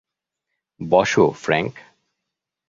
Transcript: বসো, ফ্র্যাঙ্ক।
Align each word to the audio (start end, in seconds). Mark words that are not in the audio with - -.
বসো, 0.81 1.25
ফ্র্যাঙ্ক। 1.31 1.73